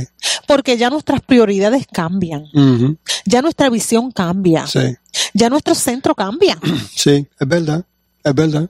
[0.48, 2.98] porque ya nuestras prioridades cambian, Ujú.
[3.26, 4.96] ya nuestra visión cambia, Sí.
[5.34, 6.58] ya nuestro centro cambia.
[6.96, 7.84] Sí, es verdad.
[8.24, 8.70] Es verdad.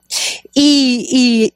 [0.53, 1.53] Y, y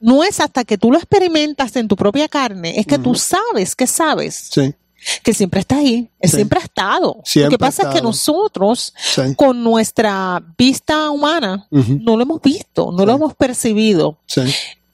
[0.00, 3.76] no es hasta que tú lo experimentas en tu propia carne, es que tú sabes
[3.76, 4.74] que sabes Sí.
[5.22, 6.28] que siempre está ahí, Sí.
[6.36, 7.20] siempre ha estado.
[7.24, 9.22] Siempre lo que pasa es que nosotros Sí.
[9.36, 14.18] con nuestra vista humana no lo hemos visto, no lo hemos percibido.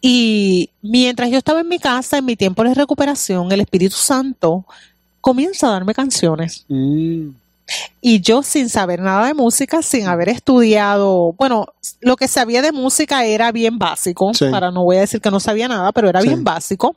[0.01, 4.65] Y mientras yo estaba en mi casa, en mi tiempo de recuperación, el Espíritu Santo
[5.21, 6.65] comienza a darme canciones.
[6.69, 7.31] Mm.
[8.01, 11.67] Y yo sin saber nada de música, sin haber estudiado, bueno,
[12.01, 14.47] lo que sabía de música era bien básico, Sí.
[14.51, 16.29] para no voy a decir que no sabía nada, pero era Sí.
[16.29, 16.95] bien básico,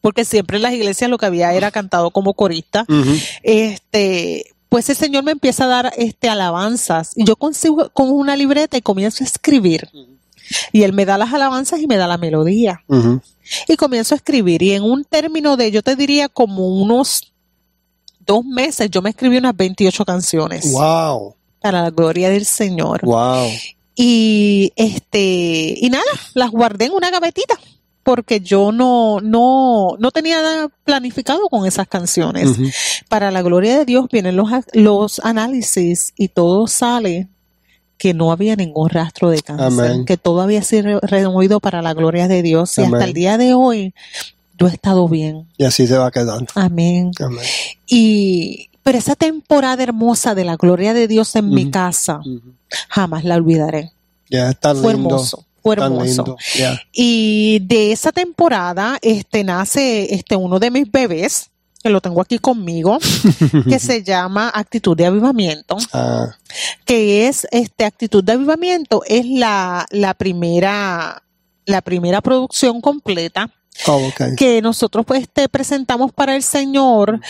[0.00, 2.86] porque siempre en las iglesias lo que había era cantado como corista
[3.42, 8.36] este, pues el Señor me empieza a dar este alabanzas y yo consigo con una
[8.36, 9.88] libreta y comienzo a escribir.
[10.72, 12.82] Y él me da las alabanzas y me da la melodía.
[13.68, 14.62] Y comienzo a escribir.
[14.62, 17.32] Y en un término de, yo te diría como unos
[18.26, 21.34] dos meses, yo me escribí unas 28 canciones Wow.
[21.60, 23.00] para la gloria del Señor.
[23.04, 23.48] Wow.
[23.96, 27.58] Y este, y nada, las guardé en una gavetita.
[28.02, 32.50] Porque yo no, no, no tenía nada planificado con esas canciones
[33.08, 37.28] para la gloria de Dios vienen los, los análisis y todo sale
[37.96, 40.04] que no había ningún rastro de cáncer, Amén.
[40.04, 42.94] que todo había sido removido para la gloria de Dios y Amén.
[42.96, 43.94] hasta el día de hoy
[44.58, 45.48] yo he estado bien.
[45.56, 46.44] Y así se va a quedar.
[46.54, 47.10] Amén.
[47.20, 47.44] Amén.
[47.86, 52.20] Y pero esa temporada hermosa de la gloria de Dios en mi casa
[52.88, 53.92] jamás la olvidaré.
[54.30, 55.08] Ya está Fue lindo.
[55.10, 56.36] hermoso, fue hermoso.
[56.92, 61.50] Y de esa temporada este nace este uno de mis bebés
[61.82, 62.98] que lo tengo aquí conmigo,
[63.68, 65.76] que se llama Actitud de Avivamiento.
[65.92, 66.28] Ah,
[66.86, 71.22] que es este actitud de avivamiento es la, la primera
[71.66, 73.50] la primera producción completa
[73.86, 77.20] oh, que nosotros pues te presentamos para el Señor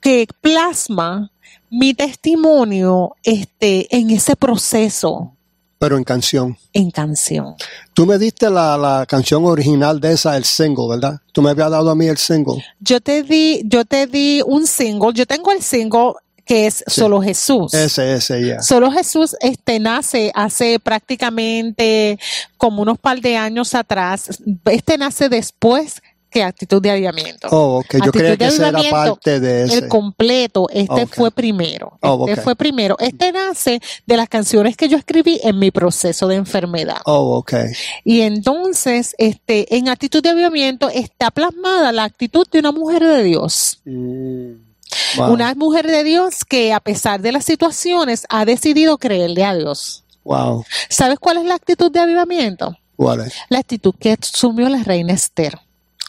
[0.00, 1.30] que plasma
[1.70, 5.34] mi testimonio este en ese proceso
[5.78, 6.56] Pero en canción.
[6.72, 7.54] en canción.
[7.94, 11.20] Tú me diste la, la canción original de esa, el single, ¿verdad?
[11.32, 12.64] Tú me habías dado a mí el single.
[12.80, 16.14] Yo te di yo te di un single, yo tengo el single
[16.50, 17.00] que es Sí.
[17.00, 17.72] Solo Jesús.
[17.72, 18.60] Ese, ese, ya.
[18.60, 22.18] Solo Jesús este nace hace prácticamente
[22.56, 24.42] como unos par de años atrás.
[24.64, 27.46] Este nace después que actitud de avivamiento.
[27.52, 27.92] Oh, ok.
[27.92, 29.74] Yo Actitud creía que ese era parte de ese.
[29.78, 31.96] El completo, este fue primero.
[32.02, 32.44] Oh, Este ok.
[32.44, 32.96] fue primero.
[32.98, 36.98] Este nace de las canciones que yo escribí en mi proceso de enfermedad.
[37.04, 37.54] Oh, ok.
[38.02, 43.22] Y entonces, este, en actitud de avivamiento está plasmada la actitud de una mujer de
[43.22, 43.80] Dios.
[43.84, 44.69] Mm,
[45.16, 45.32] wow.
[45.32, 50.04] Una mujer de Dios que a pesar de las situaciones ha decidido creerle a Dios.
[50.24, 50.64] Wow.
[50.88, 52.76] ¿Sabes cuál es la actitud de avivamiento?
[52.96, 53.34] ¿Cuál es?
[53.48, 55.58] La actitud que asumió la reina Esther.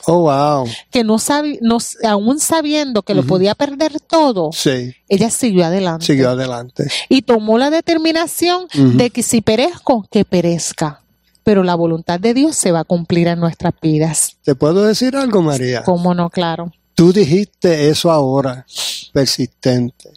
[0.08, 0.68] Oh, wow.
[0.90, 6.06] Que no sabe, no, aún sabiendo que lo podía perder todo, Sí, ella siguió adelante.
[6.06, 6.88] siguió adelante.
[7.08, 11.02] Y tomó la determinación de que si perezco, que perezca.
[11.44, 14.38] Pero la voluntad de Dios se va a cumplir en nuestras vidas.
[14.44, 15.84] ¿Te puedo decir algo, María?
[15.84, 16.30] ¿Cómo no?
[16.30, 16.72] Claro.
[16.96, 18.66] Tú dijiste eso ahora,
[19.14, 20.12] persistente,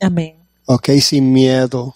[0.00, 0.36] Amén.
[0.66, 1.94] ok, sin miedo.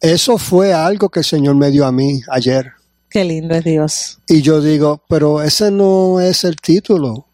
[0.00, 2.72] Eso fue algo que el Señor me dio a mí ayer.
[3.10, 4.18] Qué lindo es Dios.
[4.28, 7.26] Y yo digo, pero ese no es el título.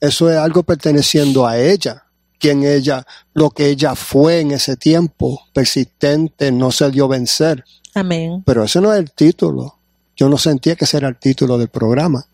[0.00, 2.04] Eso es algo perteneciendo a ella.
[2.38, 3.04] Quien ella,
[3.34, 7.64] lo que ella fue en ese tiempo, persistente, no se dio vencer.
[7.94, 8.42] Amén.
[8.46, 9.74] Pero ese no es el título.
[10.16, 12.26] Yo no sentía que ese era el título del programa.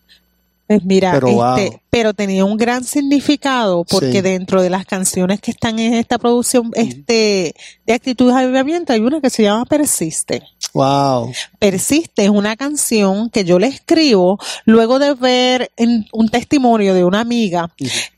[0.66, 1.81] Pues mira, Pero, este, wow.
[1.92, 4.20] Pero tenía un gran significado porque Sí.
[4.22, 7.55] dentro de las canciones que están en esta producción este,
[7.87, 10.42] de actitud de avivamiento hay una que se llama Persiste.
[10.72, 11.31] Wow.
[11.59, 17.05] Persiste es una canción que yo le escribo luego de ver en un testimonio de
[17.05, 17.70] una amiga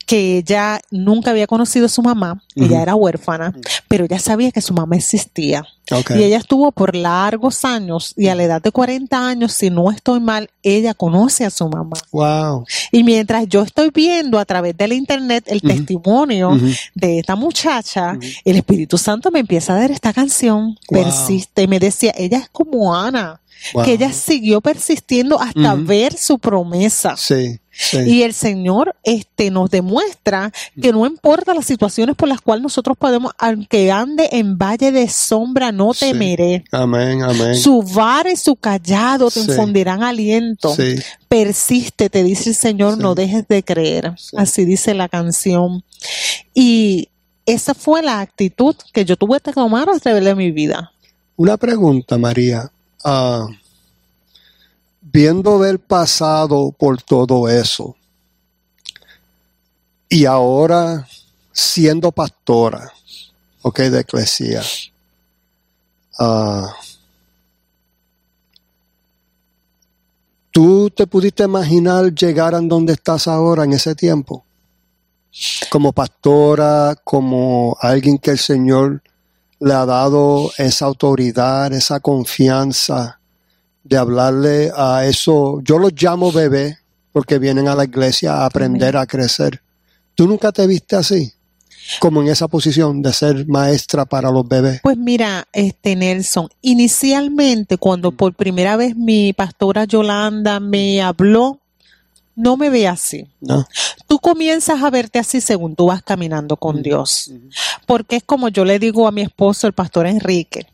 [0.05, 2.81] que ella nunca había conocido a su mamá, ella Ujú.
[2.81, 3.53] era huérfana,
[3.89, 5.65] pero ella sabía que su mamá existía.
[6.15, 9.91] Y ella estuvo por largos años y a la edad de 40 años, si no
[9.91, 11.97] estoy mal, ella conoce a su mamá.
[12.11, 12.65] Wow.
[12.91, 16.57] Y mientras yo estoy viendo a través del internet el testimonio
[16.93, 21.03] de esta muchacha, el Espíritu Santo me empieza a dar esta canción, Wow.
[21.03, 23.41] persiste, y me decía, ella es como Ana,
[23.73, 23.83] Wow.
[23.83, 27.15] que ella siguió persistiendo hasta ver su promesa.
[27.17, 27.97] Sí, sí.
[28.05, 32.97] Y el Señor este, nos demuestra que no importa las situaciones por las cuales nosotros
[32.97, 36.05] podemos, aunque ande en valle de sombra, no Sí.
[36.11, 36.63] temeré.
[36.71, 37.55] Amén, amén.
[37.55, 39.49] Su vara y su callado te Sí.
[39.51, 40.73] infundirán aliento.
[40.75, 40.95] Sí,
[41.27, 44.13] Persiste, te dice el Señor, no dejes de creer.
[44.17, 44.35] Sí.
[44.37, 45.83] Así dice la canción.
[46.53, 47.09] Y
[47.45, 50.91] esa fue la actitud que yo tuve que tomar a través de mi vida.
[51.35, 52.71] Una pregunta, María.
[53.03, 53.47] Ah,
[55.15, 57.95] viendo haber pasado por todo eso
[60.09, 61.07] y ahora
[61.53, 62.91] siendo pastora,
[63.61, 64.61] ok, de eclesia,
[66.19, 66.75] ah,
[70.51, 74.43] ¿tú te pudiste imaginar llegar a donde estás ahora en ese tiempo?
[75.69, 79.01] Como pastora, como alguien que el Señor
[79.61, 83.21] le ha dado esa autoridad, esa confianza
[83.85, 85.61] de hablarle a eso.
[85.63, 86.79] Yo los llamo bebé
[87.13, 89.61] porque vienen a la iglesia a aprender a crecer.
[90.15, 91.31] ¿Tú nunca te viste así?
[91.99, 94.79] Como en esa posición de ser maestra para los bebés.
[94.81, 101.59] Pues mira, este Nelson, inicialmente cuando por primera vez mi pastora Yolanda me habló,
[102.35, 103.27] no me ve así.
[103.39, 103.67] ¿no?
[104.07, 106.83] Tú comienzas a verte así según tú vas caminando con Ujú.
[106.83, 107.31] Dios.
[107.85, 110.65] Porque es como yo le digo a mi esposo, el pastor Enrique.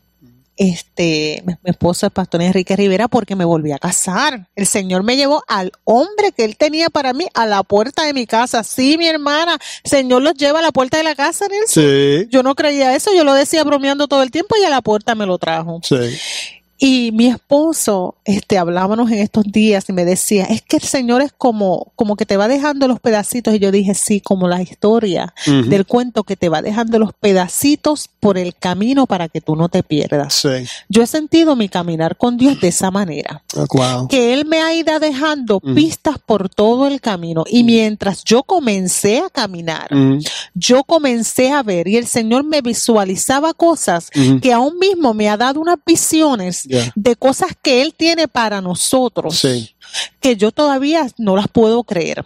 [0.56, 4.48] Este, mi, mi esposo, el pastor Enrique Rivera, porque me volví a casar.
[4.54, 8.12] El Señor me llevó al hombre que él tenía para mí a la puerta de
[8.12, 8.62] mi casa.
[8.62, 11.84] Sí, mi hermana, Señor los lleva a la puerta de la casa, Nelson.
[11.84, 14.82] Sí, Yo no creía eso, yo lo decía bromeando todo el tiempo y a la
[14.82, 15.80] puerta me lo trajo.
[15.82, 15.96] sí.
[16.84, 21.22] Y mi esposo, este, hablábamos en estos días y me decía, es que el Señor
[21.22, 23.54] es como, como que te va dejando los pedacitos.
[23.54, 25.68] Y yo dije, sí, como la historia Ujú.
[25.68, 29.68] del cuento que te va dejando los pedacitos por el camino para que tú no
[29.68, 30.34] te pierdas.
[30.34, 30.48] Sí.
[30.88, 34.08] Yo he sentido mi caminar con Dios de esa manera, Ah, Wow.
[34.08, 35.74] que Él me ha ido dejando Ujú.
[35.76, 37.44] pistas por todo el camino.
[37.48, 40.18] Y mientras yo comencé a caminar, Ujú.
[40.54, 45.36] yo comencé a ver y el Señor me visualizaba cosas que aún mismo me ha
[45.36, 49.74] dado unas visiones De cosas que Él tiene para nosotros, Sí.
[50.20, 52.24] que yo todavía no las puedo creer,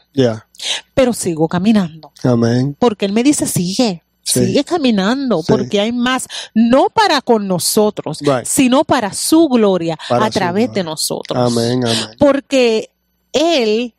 [0.95, 2.77] pero sigo caminando, Amén.
[2.79, 4.03] porque Él me dice, sigue.
[4.23, 4.45] Sí.
[4.47, 5.45] Sigue caminando Sí.
[5.49, 8.45] porque hay más, no para con nosotros, Right.
[8.45, 10.83] sino para su gloria Para a través gloria.
[10.83, 11.53] de nosotros.
[11.53, 12.17] Amén, amén.
[12.19, 12.91] Porque
[13.33, 13.95] Él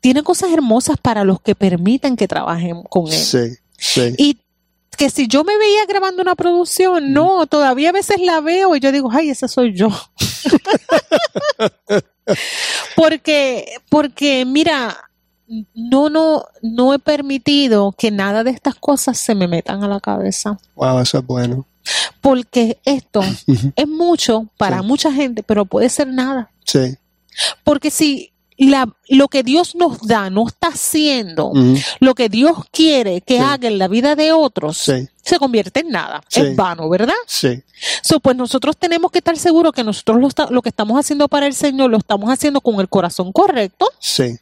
[0.00, 3.12] tiene cosas hermosas para los que permiten que trabajen con Él.
[3.18, 4.14] Sí, sí.
[4.18, 4.38] Y
[5.00, 8.80] que si yo me veía grabando una producción, no, todavía a veces la veo y
[8.80, 9.88] yo digo, ay, esa soy yo.
[12.94, 14.94] porque, porque, mira,
[15.74, 20.00] no, no, no he permitido que nada de estas cosas se me metan a la
[20.00, 20.58] cabeza.
[20.74, 21.64] Wow, eso es bueno.
[22.20, 23.22] Porque esto
[23.74, 24.86] es mucho para Sí.
[24.86, 26.50] mucha gente, pero puede ser nada.
[26.66, 26.94] Sí,
[27.64, 28.29] Porque si
[28.68, 31.52] la, lo que Dios nos da no está haciendo
[32.00, 33.42] lo que Dios quiere que Sí.
[33.42, 35.08] haga en la vida de otros, Sí.
[35.22, 36.22] se convierte en nada.
[36.28, 36.40] Sí.
[36.42, 37.14] Es vano, ¿verdad?
[37.26, 37.62] Sí.
[38.02, 41.26] So, pues nosotros tenemos que estar seguros que nosotros lo, está- lo que estamos haciendo
[41.28, 44.36] para el Señor lo estamos haciendo con el corazón correcto Sí.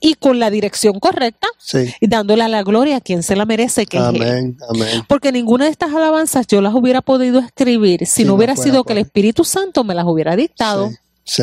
[0.00, 1.92] y con la dirección correcta Sí.
[2.00, 4.22] y dándole a la gloria a quien se la merece, que es Él.
[4.22, 4.56] Amén.
[4.70, 5.02] Amén.
[5.08, 8.92] Porque ninguna de estas alabanzas yo las hubiera podido escribir si no hubiera sido que
[8.92, 8.98] el.
[9.00, 10.90] Espíritu Santo me las hubiera dictado.
[11.24, 11.42] Sí.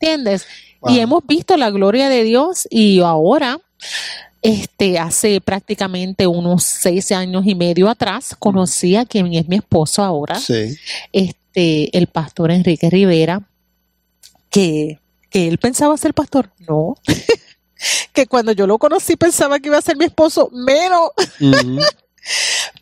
[0.00, 0.44] ¿Entiendes?
[0.84, 0.94] Wow.
[0.94, 3.58] Y hemos visto la gloria de Dios y ahora,
[4.42, 10.02] este, hace prácticamente unos seis años y medio atrás, conocí a quien es mi esposo
[10.02, 10.76] ahora, Sí.
[11.12, 13.40] este, el pastor Enrique Rivera,
[14.50, 16.50] que, que él pensaba ser pastor.
[16.68, 16.96] No.
[18.12, 21.10] que cuando yo lo conocí pensaba que iba a ser mi esposo, menos.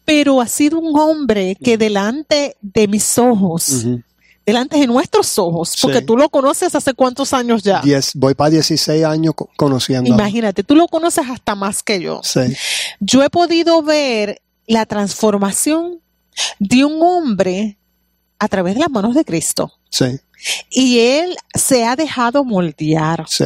[0.05, 3.87] Pero ha sido un hombre que delante de mis ojos.
[4.45, 6.05] Delante de nuestros ojos, porque Sí.
[6.07, 7.81] tú lo conoces hace cuántos años ya.
[7.83, 10.09] Diez- voy para 16 años co- conociendo.
[10.11, 12.21] Imagínate, tú lo conoces hasta más que yo.
[12.25, 12.41] Sí.
[13.01, 16.01] Yo he podido ver la transformación
[16.59, 17.79] de un hombre
[18.39, 19.73] a través de las manos de Cristo.
[19.91, 20.19] Sí.
[20.71, 23.25] Y él se ha dejado moldear.
[23.29, 23.45] Sí.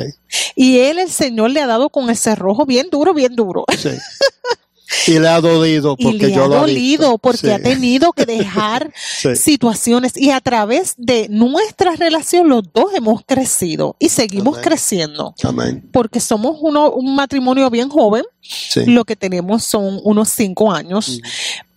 [0.55, 3.65] Y él, el Señor, le ha dado con el cerrojo bien duro, bien duro.
[3.77, 3.91] Sí.
[5.07, 7.19] Y le ha dolido Y porque le yo ha lo dolido visto.
[7.19, 7.51] porque Sí.
[7.51, 9.37] ha tenido que dejar Sí.
[9.37, 10.17] situaciones.
[10.17, 14.65] Y a través de nuestra relación, los dos hemos crecido y seguimos Amén.
[14.69, 15.35] creciendo.
[15.43, 15.89] Amén.
[15.93, 18.25] Porque somos uno, un matrimonio bien joven.
[18.41, 18.87] Sí.
[18.87, 21.09] Lo que tenemos son unos cinco años.
[21.09, 21.19] Ujú.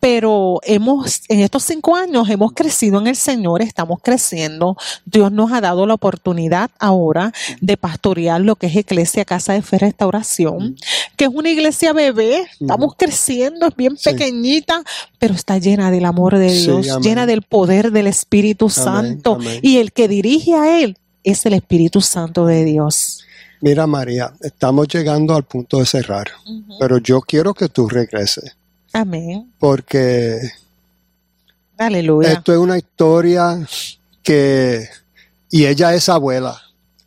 [0.01, 4.77] pero hemos, en estos cinco años hemos crecido en el Señor, estamos creciendo.
[5.03, 9.61] Dios nos ha dado la oportunidad ahora de pastorear lo que es Iglesia Casa de
[9.61, 10.77] Fe Restauración,
[11.19, 14.09] que es una iglesia bebé, estamos creciendo, es bien Sí.
[14.09, 14.81] pequeñita,
[15.19, 19.33] pero está llena del amor de Dios, llena del poder del Espíritu Santo.
[19.35, 19.59] amén.
[19.61, 23.19] Y el que dirige a Él es el Espíritu Santo de Dios.
[23.59, 26.29] Mira, María, estamos llegando al punto de cerrar,
[26.79, 28.55] pero yo quiero que tú regreses
[28.93, 29.51] Amén.
[29.59, 30.39] porque
[31.77, 32.31] Aleluya.
[32.31, 33.59] esto es una historia
[34.23, 34.87] que...
[35.51, 36.61] Y ella es abuela.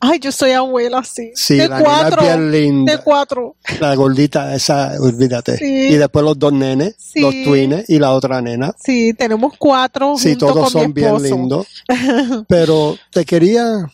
[0.05, 1.31] Ay, yo soy abuela, sí.
[1.37, 2.23] Sí, de la cuatro.
[2.23, 2.93] bien linda.
[2.97, 3.55] De cuatro.
[3.79, 5.57] La gordita, esa, olvídate.
[5.59, 5.65] Sí.
[5.91, 7.21] Y después los dos nenes, Sí.
[7.21, 8.75] los twines y la otra nena.
[8.85, 10.17] Sí, tenemos cuatro.
[10.19, 11.67] Sí, junto todos con mi son bien lindos.
[12.49, 13.93] Pero te quería,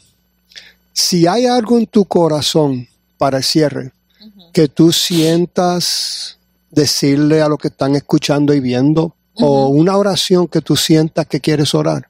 [0.94, 2.88] si hay algo en tu corazón
[3.18, 3.92] para el cierre,
[4.54, 6.38] que tú sientas
[6.70, 11.40] decirle a los que están escuchando y viendo, o una oración que tú sientas que
[11.40, 12.08] quieres orar.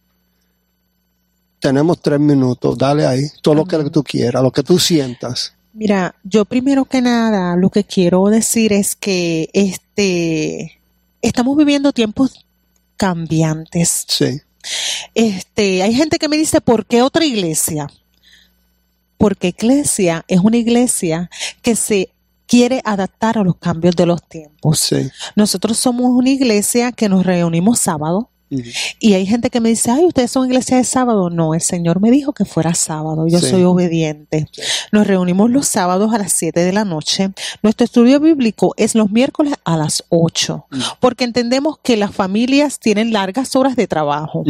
[1.60, 5.54] Tenemos tres minutos, dale ahí, todo lo que tú quieras, lo que tú sientas.
[5.72, 10.80] Mira, yo primero que nada lo que quiero decir es que este
[11.22, 12.44] estamos viviendo tiempos
[12.96, 14.04] cambiantes.
[14.08, 14.40] Sí,
[15.14, 17.86] Este, hay gente que me dice, ¿por qué otra iglesia?
[19.16, 21.30] Porque iglesia es una iglesia
[21.62, 22.10] que se
[22.46, 24.80] quiere adaptar a los cambios de los tiempos.
[24.80, 25.10] sí.
[25.36, 28.30] Nosotros somos una iglesia que nos reunimos sábado,
[28.98, 31.30] Y hay gente que me dice, ay, ustedes son iglesia de sábado.
[31.30, 33.26] No, el Señor me dijo que fuera sábado.
[33.28, 33.50] Yo Sí.
[33.50, 34.46] soy obediente.
[34.52, 34.62] Sí.
[34.92, 37.30] Nos reunimos los sábados a las 7 de la noche.
[37.62, 40.78] Nuestro estudio bíblico es los miércoles a las 8, Mm.
[41.00, 44.44] porque entendemos que las familias tienen largas horas de trabajo.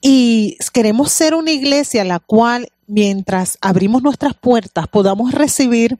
[0.00, 5.98] Y queremos ser una iglesia la cual, mientras abrimos nuestras puertas, podamos recibir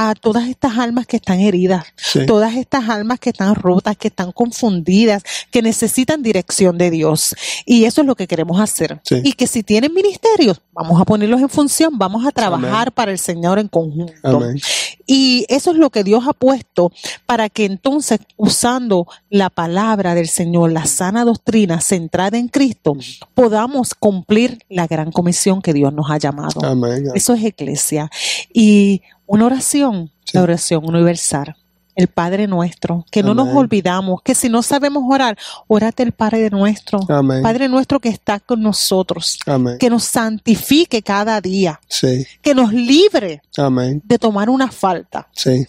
[0.00, 2.24] a todas estas almas que están heridas, Sí.
[2.24, 7.34] todas estas almas que están rotas, que están confundidas, que necesitan dirección de Dios.
[7.66, 9.00] Y eso es lo que queremos hacer.
[9.02, 9.16] Sí.
[9.24, 12.92] Y que si tienen ministerios, vamos a ponerlos en función, vamos a trabajar Amén.
[12.94, 14.12] para el Señor en conjunto.
[14.22, 14.60] Amén.
[15.04, 16.92] Y eso es lo que Dios ha puesto
[17.26, 22.96] para que entonces, usando la palabra del Señor, la sana doctrina centrada en Cristo,
[23.34, 26.64] podamos cumplir la gran comisión que Dios nos ha llamado.
[26.64, 27.06] Amén.
[27.16, 28.10] Eso es iglesia.
[28.52, 30.32] Y una oración, Sí.
[30.36, 31.54] la oración universal.
[31.94, 36.48] El Padre nuestro, que no nos olvidamos, que si no sabemos orar, órate el Padre
[36.48, 37.00] nuestro.
[37.08, 37.42] Amén.
[37.42, 39.78] Padre nuestro que está con nosotros, Amén.
[39.80, 42.24] que nos santifique cada día, Sí.
[42.40, 44.00] que nos libre Amén.
[44.04, 45.66] de tomar una falta Sí.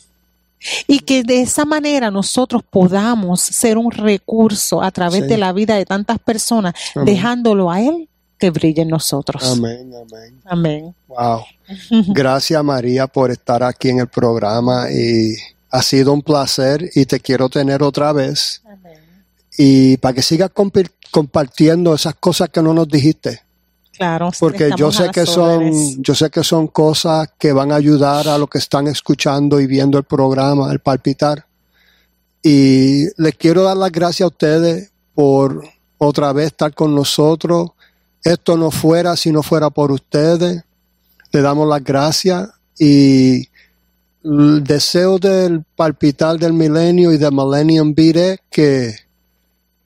[0.87, 5.29] y que de esa manera nosotros podamos ser un recurso a través Sí.
[5.29, 8.07] de la vida de tantas personas, dejándolo a Él
[8.39, 9.43] que brille en nosotros.
[9.43, 9.91] Amén.
[9.93, 10.41] Amén.
[10.45, 10.95] Amén.
[11.07, 11.43] Wow.
[12.07, 15.35] Gracias María por estar aquí en el programa y
[15.69, 18.63] ha sido un placer y te quiero tener otra vez
[19.57, 20.51] y para que sigas
[21.11, 23.41] compartiendo esas cosas que no nos dijiste
[23.91, 28.29] Claro, porque yo sé que son yo sé que son cosas que van a ayudar
[28.29, 31.45] a los que están escuchando y viendo el programa el palpitar
[32.41, 35.61] y les quiero dar las gracias a ustedes por
[35.97, 37.71] otra vez estar con nosotros
[38.23, 40.63] esto no fuera si no fuera por ustedes
[41.31, 43.47] le damos las gracias Y
[44.23, 48.95] el deseo del palpitar del milenio y de Millennium Beat es que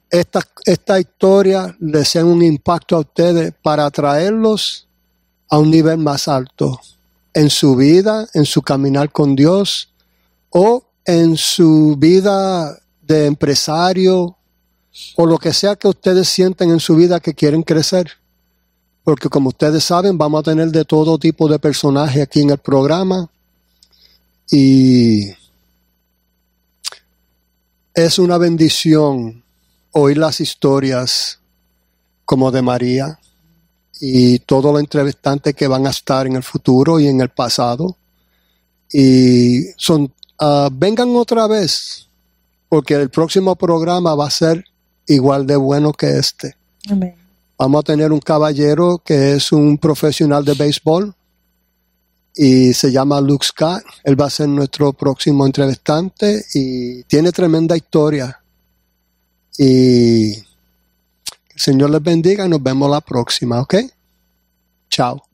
[0.09, 4.87] esta, esta historia les sea un impacto a ustedes para atraerlos
[5.49, 6.79] a un nivel más alto
[7.33, 9.89] en su vida, en su caminar con Dios
[10.49, 14.37] o en su vida de empresario
[15.15, 18.11] o lo que sea que ustedes sienten en su vida que quieren crecer.
[19.03, 22.57] Porque como ustedes saben, vamos a tener de todo tipo de personajes aquí en el
[22.57, 23.29] programa.
[24.49, 25.29] Y
[27.93, 29.43] es una bendición
[29.91, 31.39] oír las historias
[32.25, 33.19] como de María
[33.99, 37.97] y todos los entrevistantes que van a estar en el futuro y en el pasado.
[38.91, 42.07] Y son, ah, vengan otra vez,
[42.69, 44.65] porque el próximo programa va a ser
[45.07, 46.55] igual de bueno que este.
[46.89, 47.22] Amén.
[47.57, 51.13] Vamos a tener un caballero que es un profesional de béisbol
[52.35, 53.83] y se llama Luke Scott.
[54.03, 58.39] Él va a ser nuestro próximo entrevistante y tiene tremenda historia.
[59.57, 60.43] Y el
[61.55, 63.75] Señor les bendiga y nos vemos la próxima, ¿ok?
[64.89, 65.32] Chao.